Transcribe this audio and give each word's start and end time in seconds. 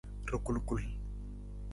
Rakulkul. 0.29 0.83